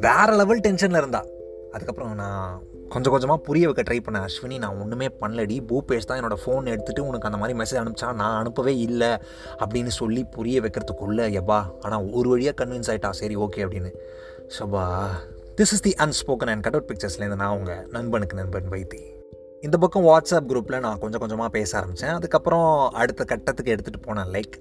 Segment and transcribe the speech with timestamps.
[0.00, 1.24] வேற லெவல் டென்ஷனில் இருந்தா.
[1.72, 4.26] அதுக்கப்புறம் நான் கொஞ்சம் கொஞ்சமாக புரிய வைக்க ட்ரை பண்ணேன்.
[4.28, 5.56] அஸ்வினி நான் ஒன்றுமே பண்ணலடி.
[5.68, 9.08] பூபேஷ் தான் என்னோடய ஃபோன் எடுத்துகிட்டு உனக்கு அந்த மாதிரி மெசேஜ் அனுப்பிச்சா நான் அனுப்பவே இல்லை
[9.58, 13.92] அப்படின்னு சொல்லி புரிய வைக்கிறதுக்குள்ளே எப்பா ஆனால் ஒரு வழியாக கன்வின்ஸ் ஆகிட்டா சரி ஓகே அப்படின்னு.
[14.58, 14.84] ஷபா
[15.56, 19.02] this is the unspoken and cut out பிக்சர்ஸ்லேருந்து நான் உங்கள் நண்பனுக்கு நண்பன் வைத்தி.
[19.60, 24.32] இந்த பக்கம் வாட்ஸ்அப் குரூப்பில் நான் கொஞ்சம் கொஞ்சமாக பேச ஆரம்பித்தேன் அதுக்கப்புறம் அடுத்த கட்டத்துக்கு எடுத்துகிட்டு போனேன்.
[24.32, 24.56] லைக்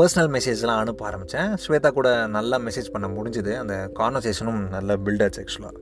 [0.00, 3.52] பர்சனல் மெசேஜ்லாம் அனுப்ப ஆரம்பித்தேன் ஸ்வேதா கூட நல்லா மெசேஜ் பண்ண முடிஞ்சுது.
[3.62, 5.76] அந்த கான்வர்சேஷனும் நல்ல பில்டர்ஸ் ஆக்சுவலாக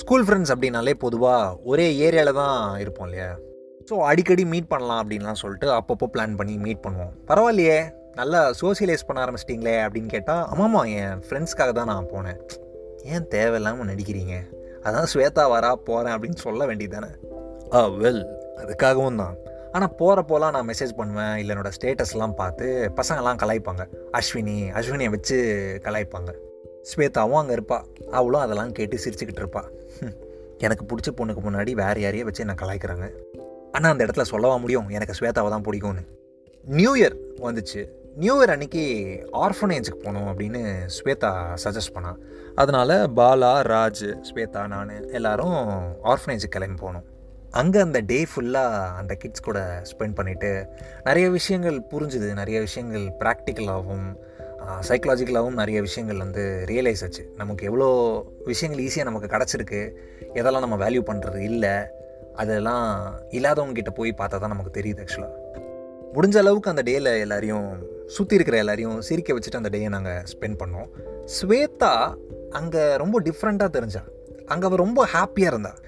[0.00, 3.30] ஸ்கூல் ஃப்ரெண்ட்ஸ் அப்படின்னாலே பொதுவாக ஒரே ஏரியாவில் தான் இருப்போம் இல்லையா?
[3.88, 7.12] ஸோ அடிக்கடி மீட் பண்ணலாம் அப்படின்லாம் சொல்லிட்டு அப்பப்போ பிளான் பண்ணி மீட் பண்ணுவோம்.
[7.30, 7.78] பரவாயில்லையே
[8.20, 12.40] நல்லா சோசியலைஸ் பண்ண ஆரம்பிச்சிட்டிங்களே அப்படின்னு கேட்டால் ஆமாம்மா என் ஃப்ரெண்ட்ஸ்க்காக தான் நான் போனேன்.
[13.12, 14.36] ஏன் தேவையில்லாமல் நடிக்கிறீங்க?
[14.86, 17.10] அதான் ஸ்வேதா வரா போகிறேன் அப்படின்னு சொல்ல வேண்டியது தானே?
[17.76, 18.24] ஆ வெல்
[18.62, 19.36] அதுக்காகவும் தான்.
[19.74, 21.34] ஆனால் போகிறப்போலாம் நான் மெசேஜ் பண்ணுவேன்.
[21.40, 22.66] இல்லை என்னோடய ஸ்டேட்டஸ்லாம் பார்த்து
[22.98, 23.82] பசங்கள்லாம் கலாய்ப்பாங்க.
[24.18, 25.36] அஸ்வினி அஸ்வினியை வச்சு
[25.86, 26.32] கலாய்ப்பாங்க.
[26.90, 27.86] ஸ்வேதாவும் அங்கே இருப்பாள்
[28.18, 29.70] அவளும் அதெல்லாம் கேட்டு சிரிச்சுக்கிட்டு இருப்பாள்
[30.66, 33.06] எனக்கு பிடிச்ச பொண்ணுக்கு முன்னாடி வேறு யாரையே வச்சு என்னை கலாய்க்கிறாங்க.
[33.74, 34.88] ஆனால் அந்த இடத்துல சொல்லவா முடியும்?
[34.96, 36.04] எனக்கு ஸ்வேதாவை தான் பிடிக்கும்னு.
[36.66, 37.82] நியூ இயர் வந்துச்சு.
[38.22, 38.82] நியூ இயர் அன்னைக்கு
[39.44, 40.60] ஆர்ஃபனேஜுக்கு போகணும் அப்படின்னு
[40.96, 41.30] ஸ்வேதா
[41.64, 42.18] சஜஸ்ட் பண்ணான்
[42.62, 45.60] அதனால் பாலா ராஜ் ஸ்வேதா நான் எல்லோரும்
[46.12, 47.06] ஆர்ஃபனேஜுக்கு கிளம்பி போனோம்.
[47.58, 50.50] அங்கே அந்த டே ஃபுல்லாக அந்த கிட்ஸ் கூட ஸ்பெண்ட் பண்ணிவிட்டு
[51.06, 52.28] நிறைய விஷயங்கள் புரிஞ்சுது.
[52.40, 54.08] நிறைய விஷயங்கள் ப்ராக்டிக்கலாகவும்
[54.88, 57.22] சைக்கலாஜிக்கலாகவும் நிறைய விஷயங்கள் வந்து ரியலைஸ் ஆச்சு.
[57.36, 57.88] நமக்கு எவ்வளோ
[58.50, 59.80] விஷயங்கள் ஈஸியாக நமக்கு கிடச்சிருக்கு.
[60.40, 61.74] எதெல்லாம் நம்ம வேல்யூ பண்ணுறது இல்லை
[62.42, 62.86] அதெல்லாம்
[63.38, 65.36] இல்லாதவங்கக்கிட்ட போய் பார்த்தா தான் நமக்கு தெரியுது ஆக்சுவலாக
[66.14, 67.66] முடிஞ்ச அளவுக்கு அந்த டேயில் எல்லாரையும்
[68.16, 70.88] சுற்றி இருக்கிற எல்லாரையும் சிரிக்க வச்சுட்டு அந்த டேயை நாங்கள் ஸ்பெண்ட் பண்ணோம்.
[71.36, 71.94] ஸ்வேதா
[72.60, 74.02] அங்கே ரொம்ப டிஃப்ரெண்ட்டாக தெரிஞ்சா.
[74.52, 75.78] அங்கே அவள் ரொம்ப ஹாப்பியாக இருந்தாள்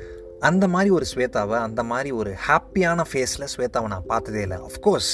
[0.49, 4.59] அந்த மாதிரி ஒரு ஸ்வேதாவை அந்த மாதிரி ஒரு ஹாப்பியான ஃபேஸில் ஸ்வேதாவை நான் பார்த்ததே இல்லை.
[4.69, 5.11] அஃப்கோர்ஸ்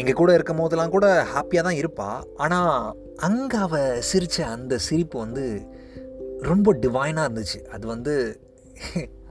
[0.00, 5.44] எங்கள் கூட இருக்கும் போதெல்லாம் கூட ஹாப்பியாக தான் இருப்பாள் ஆனால் அங்கே அவள் சிரித்த அந்த சிரிப்பு வந்து
[6.50, 7.58] ரொம்ப டிவைனாக இருந்துச்சு.
[7.74, 8.14] அது வந்து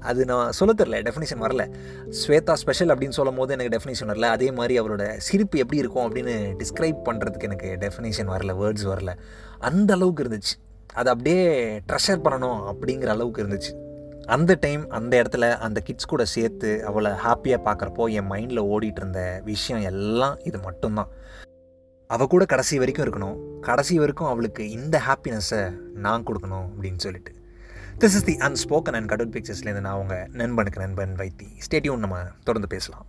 [0.10, 1.64] அது நான் சொல்ல தெரில டெஃபினேஷன் வரல.
[2.20, 4.30] ஸ்வேதா ஸ்பெஷல் அப்படின்னு சொல்லும் போது எனக்கு டெஃபினேஷன் வரல.
[4.38, 9.14] அதே மாதிரி அவளோட சிரிப்பு எப்படி இருக்கும் அப்படின்னு டிஸ்கிரைப் பண்ணுறதுக்கு எனக்கு டெஃபினேஷன் வரல வேர்ட்ஸ் வரல.
[9.60, 10.56] அந்த அளவுக்கு இருந்துச்சு.
[10.94, 11.44] அது அப்படியே
[11.80, 13.74] ட்ரெஷர் பண்ணணும் அப்படிங்கிற அளவுக்கு இருந்துச்சு.
[14.32, 19.42] அந்த டைம் அந்த இடத்துல அந்த கிட்ஸ் கூட சேர்த்து அவளை ஹாப்பியாக பார்க்குறப்போ என் மைண்டில் ஓடிட்டு இருந்த
[19.46, 21.08] விஷயம் எல்லாம் இது மட்டும்தான்.
[22.08, 23.60] அவள் கூட கடைசி வரைக்கும் இருக்கணும்.
[23.60, 27.34] கடைசி வரைக்கும் அவளுக்கு இந்த ஹாப்பினஸ்ஸை நான் கொடுக்கணும் அப்படின்னு சொல்லிட்டு.
[28.00, 31.48] This is the unspoken and கடவுள் பிக்சர்ஸ்லேருந்து நான் அவங்க நண்பனுக்கு நண்பன் வைத்தி.
[31.70, 33.06] ஸ்டேடியம் நம்ம தொடர்ந்து பேசலாம்.